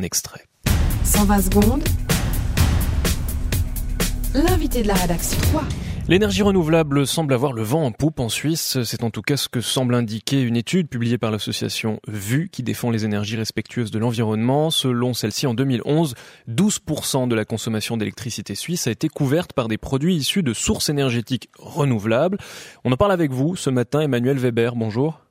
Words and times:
Un 0.00 0.04
extrait. 0.04 0.44
120 1.02 1.40
secondes. 1.40 1.82
L'invité 4.32 4.82
de 4.82 4.86
la 4.86 4.94
rédaction. 4.94 5.36
Quoi 5.50 5.64
L'énergie 6.06 6.42
renouvelable 6.42 7.04
semble 7.04 7.34
avoir 7.34 7.52
le 7.52 7.62
vent 7.62 7.84
en 7.84 7.90
poupe 7.90 8.20
en 8.20 8.28
Suisse. 8.28 8.80
C'est 8.84 9.02
en 9.02 9.10
tout 9.10 9.22
cas 9.22 9.36
ce 9.36 9.48
que 9.48 9.60
semble 9.60 9.96
indiquer 9.96 10.40
une 10.40 10.56
étude 10.56 10.88
publiée 10.88 11.18
par 11.18 11.32
l'association 11.32 11.98
VU 12.06 12.48
qui 12.48 12.62
défend 12.62 12.90
les 12.90 13.04
énergies 13.04 13.34
respectueuses 13.34 13.90
de 13.90 13.98
l'environnement. 13.98 14.70
Selon 14.70 15.14
celle-ci, 15.14 15.48
en 15.48 15.54
2011, 15.54 16.14
12% 16.48 17.26
de 17.26 17.34
la 17.34 17.44
consommation 17.44 17.96
d'électricité 17.96 18.54
suisse 18.54 18.86
a 18.86 18.92
été 18.92 19.08
couverte 19.08 19.52
par 19.52 19.66
des 19.66 19.78
produits 19.78 20.14
issus 20.14 20.44
de 20.44 20.54
sources 20.54 20.90
énergétiques 20.90 21.50
renouvelables. 21.58 22.38
On 22.84 22.92
en 22.92 22.96
parle 22.96 23.10
avec 23.10 23.32
vous 23.32 23.56
ce 23.56 23.68
matin, 23.68 23.98
Emmanuel 23.98 24.38
Weber. 24.38 24.76
Bonjour. 24.76 25.27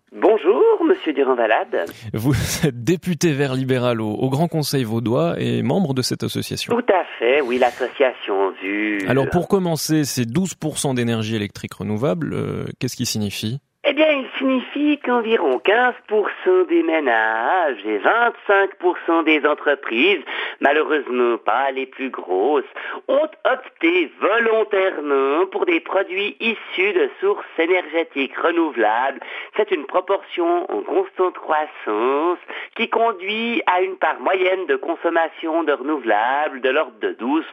Monsieur 0.97 1.13
Durand-Valade. 1.13 1.85
Vous 2.13 2.33
êtes 2.65 2.83
député 2.83 3.31
vert 3.31 3.53
libéral 3.53 4.01
au, 4.01 4.09
au, 4.09 4.29
Grand 4.29 4.47
Conseil 4.47 4.83
vaudois 4.83 5.35
et 5.37 5.61
membre 5.61 5.93
de 5.93 6.01
cette 6.01 6.23
association. 6.23 6.75
Tout 6.75 6.91
à 6.91 7.03
fait, 7.19 7.41
oui, 7.41 7.59
l'association 7.59 8.51
VU. 8.61 9.05
Alors 9.07 9.29
pour 9.29 9.47
commencer, 9.47 10.05
ces 10.05 10.23
12% 10.23 10.95
d'énergie 10.95 11.35
électrique 11.35 11.75
renouvelable, 11.75 12.33
euh, 12.33 12.65
qu'est-ce 12.79 12.95
qui 12.95 13.05
signifie? 13.05 13.59
Bien, 13.97 14.11
il 14.11 14.27
signifie 14.37 14.99
qu'environ 14.99 15.59
15% 15.65 16.67
des 16.69 16.83
ménages 16.83 17.83
et 17.83 17.97
25% 17.97 19.23
des 19.25 19.43
entreprises, 19.47 20.21
malheureusement 20.61 21.39
pas 21.39 21.71
les 21.71 21.87
plus 21.87 22.11
grosses, 22.11 22.71
ont 23.07 23.29
opté 23.43 24.11
volontairement 24.21 25.47
pour 25.51 25.65
des 25.65 25.79
produits 25.79 26.37
issus 26.39 26.93
de 26.93 27.09
sources 27.19 27.45
énergétiques 27.57 28.37
renouvelables. 28.37 29.19
C'est 29.55 29.71
une 29.71 29.85
proportion 29.85 30.71
en 30.71 30.81
constante 30.83 31.33
croissance 31.33 32.37
qui 32.75 32.89
conduit 32.89 33.63
à 33.65 33.81
une 33.81 33.95
part 33.95 34.19
moyenne 34.19 34.67
de 34.67 34.75
consommation 34.75 35.63
de 35.63 35.73
renouvelables 35.73 36.61
de 36.61 36.69
l'ordre 36.69 36.99
de 37.01 37.17
12%. 37.19 37.43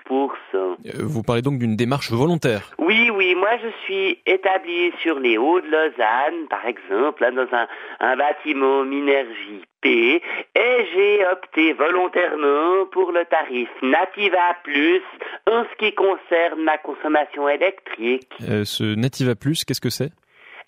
Euh, 0.54 0.74
vous 0.98 1.23
parlez 1.23 1.40
donc 1.40 1.58
d'une 1.58 1.76
démarche 1.76 2.10
volontaire 2.12 2.73
Oui, 2.79 3.10
oui, 3.14 3.34
moi 3.34 3.56
je 3.62 3.68
suis 3.84 4.18
établi 4.26 4.92
sur 5.01 5.18
les 5.18 5.38
Hauts 5.38 5.62
de 5.62 5.68
Lausanne 5.68 6.34
par 6.49 6.66
exemple, 6.66 7.24
dans 7.35 7.57
un, 7.57 7.66
un 8.01 8.16
bâtiment 8.16 8.85
Minergie 8.85 9.63
P, 9.80 10.23
et 10.54 10.87
j'ai 10.95 11.26
opté 11.26 11.73
volontairement 11.74 12.87
pour 12.93 13.13
le 13.13 13.24
tarif 13.24 13.68
Nativa 13.82 14.57
Plus 14.65 15.02
en 15.51 15.65
ce 15.65 15.76
qui 15.79 15.95
concerne 15.95 16.63
ma 16.63 16.79
consommation 16.79 17.49
électrique. 17.49 18.32
Euh, 18.49 18.65
ce 18.65 18.95
Nativa 18.95 19.35
Plus, 19.35 19.65
qu'est-ce 19.65 19.80
que 19.80 19.91
c'est? 19.91 20.13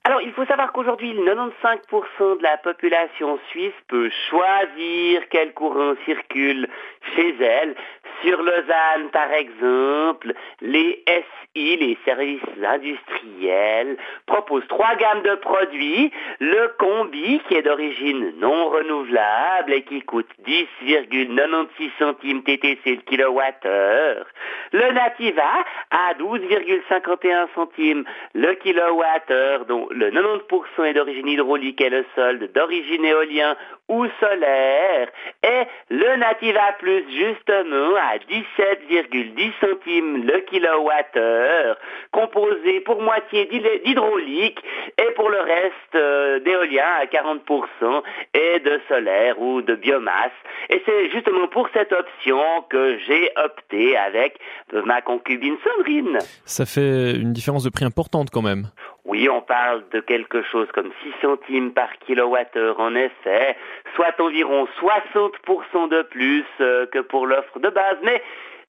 Alors, 0.06 0.22
il 0.22 0.30
faut 0.34 0.44
savoir 0.44 0.70
qu'aujourd'hui, 0.70 1.14
95% 1.14 2.38
de 2.38 2.42
la 2.44 2.58
population 2.58 3.40
suisse 3.50 3.74
peut 3.88 4.08
choisir 4.30 5.22
quel 5.30 5.52
courant 5.52 5.94
circule 6.04 6.68
chez 7.16 7.34
elle. 7.40 7.74
Sur 8.22 8.42
Lausanne, 8.42 9.10
par 9.12 9.30
exemple, 9.32 10.32
les 10.60 11.02
SI, 11.06 11.76
les 11.76 11.98
services 12.04 12.40
industriels, 12.66 13.96
proposent 14.26 14.66
trois 14.68 14.94
gammes 14.96 15.22
de 15.22 15.34
produits. 15.36 16.10
Le 16.40 16.72
combi, 16.78 17.40
qui 17.48 17.54
est 17.54 17.62
d'origine 17.62 18.32
non 18.38 18.68
renouvelable 18.68 19.72
et 19.72 19.82
qui 19.82 20.02
coûte 20.02 20.28
10,96 20.46 21.90
centimes 21.98 22.42
TTC 22.42 22.96
le 22.96 23.02
kilowattheure. 23.02 24.26
Le 24.72 24.92
Nativa, 24.92 25.64
à 25.90 26.14
12,51 26.14 27.46
centimes 27.54 28.04
le 28.34 28.54
kilowattheure, 28.54 29.66
dont 29.66 29.88
le 29.90 30.10
90% 30.10 30.84
est 30.84 30.94
d'origine 30.94 31.28
hydraulique 31.28 31.80
et 31.80 31.90
le 31.90 32.04
solde 32.14 32.50
d'origine 32.52 33.04
éolien 33.04 33.56
ou 33.88 34.06
solaire, 34.20 35.08
et 35.42 35.62
le 35.90 36.16
Nativa 36.16 36.72
Plus 36.78 37.04
justement 37.10 37.94
à 38.06 38.18
17,10 38.18 39.52
centimes 39.60 40.24
le 40.26 40.40
kilowattheure, 40.48 41.76
composé 42.16 42.80
pour 42.80 43.02
moitié 43.02 43.44
d'hydraulique 43.44 44.58
et 44.96 45.10
pour 45.16 45.28
le 45.28 45.38
reste 45.38 45.94
euh, 45.94 46.40
d'éolien 46.40 46.86
à 46.98 47.04
40% 47.04 48.02
et 48.32 48.60
de 48.60 48.80
solaire 48.88 49.38
ou 49.38 49.60
de 49.60 49.74
biomasse. 49.74 50.32
Et 50.70 50.82
c'est 50.86 51.10
justement 51.10 51.46
pour 51.48 51.68
cette 51.74 51.92
option 51.92 52.40
que 52.70 52.98
j'ai 53.06 53.30
opté 53.36 53.98
avec 53.98 54.38
ma 54.72 55.02
concubine 55.02 55.56
Sandrine. 55.62 56.18
Ça 56.46 56.64
fait 56.64 57.12
une 57.12 57.34
différence 57.34 57.64
de 57.64 57.70
prix 57.70 57.84
importante 57.84 58.30
quand 58.32 58.42
même. 58.42 58.68
Oui, 59.04 59.28
on 59.28 59.42
parle 59.42 59.84
de 59.92 60.00
quelque 60.00 60.42
chose 60.42 60.68
comme 60.74 60.90
6 61.02 61.12
centimes 61.20 61.72
par 61.72 61.90
kilowattheure 62.06 62.80
en 62.80 62.94
effet, 62.94 63.56
soit 63.94 64.18
environ 64.18 64.66
60% 64.80 65.90
de 65.90 66.02
plus 66.02 66.44
euh, 66.60 66.86
que 66.86 66.98
pour 66.98 67.26
l'offre 67.26 67.60
de 67.60 67.68
base. 67.68 67.98
Mais 68.02 68.22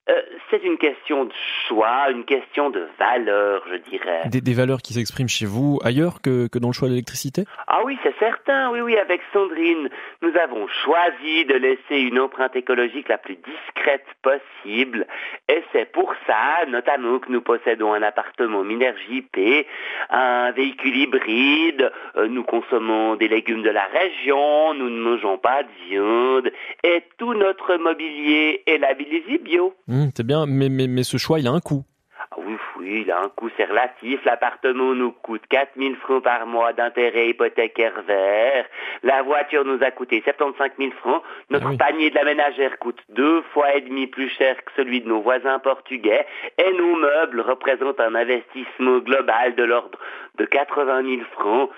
euh, 0.09 0.21
c'est 0.49 0.63
une 0.63 0.77
question 0.77 1.25
de 1.25 1.33
choix, 1.67 2.09
une 2.11 2.25
question 2.25 2.69
de 2.69 2.87
valeur, 2.99 3.63
je 3.69 3.77
dirais. 3.89 4.23
Des, 4.27 4.41
des 4.41 4.53
valeurs 4.53 4.81
qui 4.81 4.93
s'expriment 4.93 5.27
chez 5.27 5.45
vous 5.45 5.79
ailleurs 5.83 6.21
que, 6.21 6.47
que 6.47 6.59
dans 6.59 6.69
le 6.69 6.73
choix 6.73 6.87
de 6.87 6.93
l'électricité? 6.93 7.43
Ah 7.67 7.81
oui, 7.85 7.97
c'est 8.03 8.15
certain, 8.19 8.71
oui, 8.71 8.81
oui, 8.81 8.97
avec 8.97 9.21
Sandrine, 9.33 9.89
nous 10.21 10.31
avons 10.37 10.67
choisi 10.83 11.45
de 11.45 11.55
laisser 11.55 11.99
une 11.99 12.19
empreinte 12.19 12.55
écologique 12.55 13.09
la 13.09 13.17
plus 13.17 13.35
discrète 13.35 14.05
possible, 14.21 15.05
et 15.49 15.63
c'est 15.71 15.91
pour 15.91 16.13
ça, 16.25 16.65
notamment, 16.67 17.19
que 17.19 17.31
nous 17.31 17.41
possédons 17.41 17.93
un 17.93 18.01
appartement 18.01 18.63
Minergie 18.63 19.21
P, 19.21 19.67
un 20.09 20.51
véhicule 20.51 20.95
hybride, 20.95 21.91
euh, 22.15 22.27
nous 22.27 22.43
consommons 22.43 23.15
des 23.15 23.27
légumes 23.27 23.63
de 23.63 23.69
la 23.69 23.85
région, 23.85 24.73
nous 24.73 24.89
ne 24.89 24.99
mangeons 24.99 25.37
pas 25.37 25.63
de 25.63 25.69
viande, 25.89 26.51
et 26.83 27.03
tout 27.17 27.33
notre 27.33 27.75
mobilier 27.77 28.63
est 28.65 28.77
labellisé 28.77 29.37
bio. 29.37 29.73
Mmh, 29.87 29.96
c'est 30.15 30.25
bien, 30.25 30.45
mais, 30.47 30.69
mais, 30.69 30.87
mais 30.87 31.03
ce 31.03 31.17
choix, 31.17 31.39
il 31.39 31.47
a 31.47 31.51
un 31.51 31.59
coût. 31.59 31.83
Ah 32.19 32.35
oui, 32.37 32.55
oui, 32.79 33.03
il 33.05 33.11
a 33.11 33.19
un 33.19 33.29
coût, 33.29 33.49
c'est 33.55 33.65
relatif. 33.65 34.23
L'appartement 34.25 34.93
nous 34.95 35.11
coûte 35.11 35.43
4000 35.49 35.95
francs 35.97 36.23
par 36.23 36.45
mois 36.47 36.73
d'intérêt 36.73 37.29
hypothécaire 37.29 38.01
vert. 38.07 38.65
La 39.03 39.21
voiture 39.23 39.63
nous 39.65 39.77
a 39.83 39.91
coûté 39.91 40.21
75 40.23 40.71
000 40.79 40.91
francs. 40.99 41.21
Notre 41.49 41.67
Ah 41.67 41.69
oui. 41.71 41.77
panier 41.77 42.09
de 42.09 42.15
la 42.15 42.23
ménagère 42.25 42.79
coûte 42.79 42.99
deux 43.09 43.41
fois 43.53 43.75
et 43.75 43.81
demi 43.81 44.07
plus 44.07 44.29
cher 44.29 44.55
que 44.65 44.71
celui 44.75 45.01
de 45.01 45.07
nos 45.07 45.21
voisins 45.21 45.59
portugais. 45.59 46.25
Et 46.57 46.73
nos 46.77 46.95
meubles 46.95 47.41
représentent 47.41 47.99
un 47.99 48.15
investissement 48.15 48.97
global 48.99 49.55
de 49.55 49.63
l'ordre 49.63 49.99
de 50.39 50.45
80 50.45 51.03
000 51.03 51.21
francs. 51.33 51.69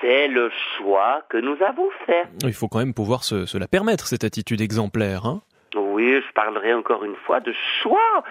C'est 0.00 0.28
le 0.28 0.48
choix 0.76 1.22
que 1.28 1.38
nous 1.38 1.56
avons 1.66 1.88
fait. 2.06 2.24
Il 2.44 2.52
faut 2.52 2.68
quand 2.68 2.78
même 2.78 2.94
pouvoir 2.94 3.24
se, 3.24 3.46
se 3.46 3.58
la 3.58 3.66
permettre, 3.66 4.06
cette 4.06 4.22
attitude 4.22 4.60
exemplaire. 4.60 5.26
Hein 5.26 5.40
Oui, 5.98 6.22
je 6.24 6.32
parlerai 6.32 6.74
encore 6.74 7.04
une 7.04 7.16
fois 7.26 7.40
de 7.40 7.52
choix. 7.82 8.22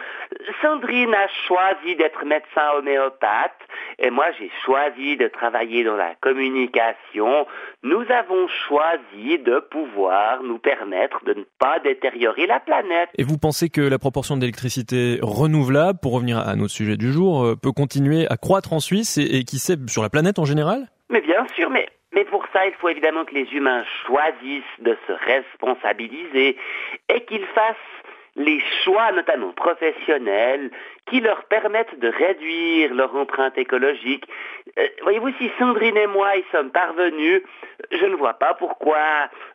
Sandrine 0.61 1.13
a 1.13 1.28
choisi 1.50 1.97
d'être 1.97 2.23
médecin 2.23 2.61
homéopathe 2.78 3.59
et 4.00 4.09
moi 4.09 4.28
j'ai 4.39 4.50
choisi 4.66 5.17
de 5.17 5.28
travailler 5.28 5.83
dans 5.83 5.97
la 5.97 6.16
communication. 6.22 7.45
Nous 7.83 8.05
avons 8.09 8.47
choisi 8.69 9.39
de 9.39 9.59
pouvoir 9.69 10.44
nous 10.44 10.59
permettre 10.59 11.25
de 11.25 11.33
ne 11.33 11.44
pas 11.59 11.79
détériorer 11.79 12.47
la 12.47 12.61
planète. 12.61 13.09
Et 13.17 13.23
vous 13.25 13.38
pensez 13.38 13.67
que 13.67 13.81
la 13.81 13.99
proportion 13.99 14.38
d'électricité 14.38 15.19
renouvelable, 15.22 15.99
pour 16.01 16.13
revenir 16.13 16.38
à 16.38 16.55
notre 16.55 16.72
sujet 16.72 16.95
du 16.95 17.11
jour, 17.11 17.44
euh, 17.44 17.55
peut 17.61 17.73
continuer 17.73 18.28
à 18.29 18.38
croître 18.38 18.72
en 18.72 18.79
Suisse 18.79 19.17
et, 19.17 19.39
et 19.39 19.44
qui 19.44 19.59
sait 19.59 19.75
sur 19.88 20.03
la 20.03 20.09
planète 20.09 20.39
en 20.39 20.45
général? 20.45 20.88
Mais 21.09 21.19
bien 21.19 21.45
sûr, 21.53 21.69
mais, 21.69 21.89
mais 22.13 22.25
pour 22.25 22.45
ça, 22.53 22.66
il 22.66 22.73
faut 22.73 22.90
évidemment 22.90 23.25
que 23.25 23.34
les 23.34 23.53
humains 23.53 23.84
choisissent 24.06 24.63
de 24.79 24.97
se 25.07 25.13
responsabiliser 25.13 26.57
et 27.09 27.25
qu'ils 27.25 27.45
fassent 27.47 27.75
les 28.38 28.62
choix, 28.84 29.12
notamment 29.12 29.51
professionnels, 29.51 30.69
qui 31.07 31.22
leur 31.22 31.44
permettent 31.46 32.00
de 32.00 32.07
réduire 32.07 32.94
leur 32.94 33.16
empreinte 33.16 33.57
écologique. 33.57 34.25
Euh, 34.78 34.88
Voyez-vous, 35.01 35.31
si 35.40 35.51
Sandrine 35.57 35.97
et 35.97 36.07
moi 36.07 36.35
y 36.38 36.44
sommes 36.51 36.69
parvenus, 36.69 37.41
je 37.91 38.06
ne 38.06 38.16
vois 38.16 38.35
pas 38.35 38.53
pourquoi 38.53 38.97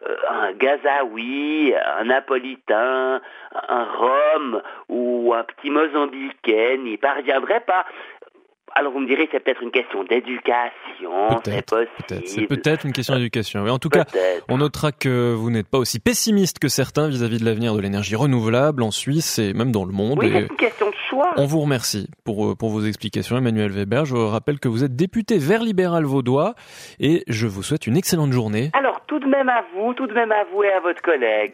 euh, 0.06 0.16
un 0.28 0.52
Gazaoui, 0.52 1.74
un 1.74 2.04
Napolitain, 2.04 3.20
un 3.68 3.84
Rome 3.84 4.62
ou 4.88 5.32
un 5.32 5.44
petit 5.44 5.70
Mozambiquais 5.70 6.78
n'y 6.78 6.96
parviendrait 6.96 7.60
pas. 7.60 7.86
Alors 8.74 8.92
vous 8.92 9.00
me 9.00 9.06
direz, 9.06 9.28
c'est 9.30 9.40
peut-être 9.40 9.62
une 9.62 9.70
question 9.70 10.02
d'éducation, 10.04 11.28
c'est 11.44 11.50
Peut-être, 11.50 11.76
peut-être. 11.76 11.90
C'est 12.06 12.20
possible. 12.20 12.46
peut-être 12.48 12.86
une 12.86 12.92
question 12.92 13.14
d'éducation. 13.14 13.62
Mais 13.62 13.70
en 13.70 13.78
tout 13.78 13.90
cas, 13.90 14.04
on 14.48 14.58
notera 14.58 14.92
que 14.92 15.34
vous 15.34 15.50
n'êtes 15.50 15.68
pas 15.68 15.78
aussi 15.78 16.00
pessimiste 16.00 16.58
que 16.58 16.68
certains 16.68 17.08
vis-à-vis 17.08 17.38
de 17.38 17.44
l'avenir 17.44 17.74
de 17.74 17.80
l'énergie 17.80 18.16
renouvelable 18.16 18.82
en 18.82 18.90
Suisse 18.90 19.38
et 19.38 19.52
même 19.52 19.72
dans 19.72 19.84
le 19.84 19.92
monde. 19.92 20.18
Oui, 20.18 20.30
c'est 20.32 20.40
une 20.40 20.56
question 20.56 20.88
de 20.88 20.94
choix. 21.08 21.32
on 21.36 21.44
vous 21.44 21.60
remercie 21.60 22.08
pour, 22.24 22.46
euh, 22.46 22.54
pour 22.54 22.70
vos 22.70 22.82
explications, 22.82 23.36
Emmanuel 23.36 23.70
Weber. 23.70 24.06
Je 24.06 24.16
rappelle 24.16 24.58
que 24.58 24.68
vous 24.68 24.84
êtes 24.84 24.96
député 24.96 25.38
vert 25.38 25.62
libéral 25.62 26.04
vaudois 26.04 26.54
et 26.98 27.24
je 27.28 27.46
vous 27.46 27.62
souhaite 27.62 27.86
une 27.86 27.96
excellente 27.96 28.32
journée. 28.32 28.70
Alors 28.72 29.02
tout 29.06 29.18
de 29.18 29.26
même 29.26 29.50
à 29.50 29.64
vous, 29.74 29.92
tout 29.92 30.06
de 30.06 30.14
même 30.14 30.32
à 30.32 30.44
vous 30.52 30.62
et 30.62 30.72
à 30.72 30.80
votre 30.80 31.02
collègue. 31.02 31.50